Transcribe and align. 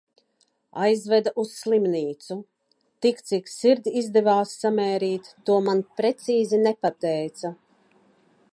Aizveda 0.83 1.33
uz 1.43 1.51
slimnīcu. 1.57 2.37
Tik 3.05 3.21
cik 3.31 3.51
sirdi 3.57 3.93
izdevās 4.01 4.55
samērīt, 4.63 5.29
to 5.51 5.59
man 5.69 5.85
precīzi 6.01 6.65
nepateica. 6.67 7.53